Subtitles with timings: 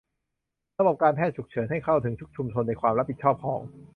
[0.79, 3.61] ระบบการแพทย์ฉุกเฉินให้เข้าถึงทุกชุมชนในความรับผิดชอบของ